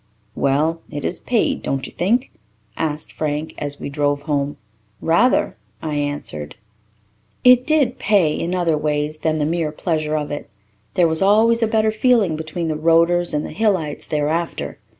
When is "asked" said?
2.75-3.13